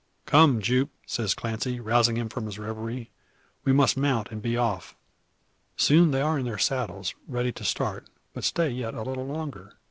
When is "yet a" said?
8.71-9.03